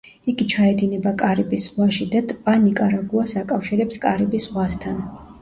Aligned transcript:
იგი 0.31 0.45
ჩაედინება 0.51 1.11
კარიბის 1.21 1.65
ზღვაში 1.65 2.07
და 2.15 2.23
ტბა 2.31 2.57
ნიკარაგუას 2.65 3.35
აკავშირებს 3.43 4.03
კარიბის 4.09 4.51
ზღვასთან. 4.51 4.99